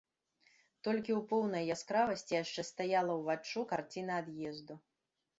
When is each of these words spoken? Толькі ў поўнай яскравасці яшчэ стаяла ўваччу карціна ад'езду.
Толькі 0.85 1.11
ў 1.19 1.21
поўнай 1.33 1.67
яскравасці 1.75 2.33
яшчэ 2.43 2.61
стаяла 2.69 3.17
ўваччу 3.19 3.65
карціна 3.75 4.17
ад'езду. 4.23 4.79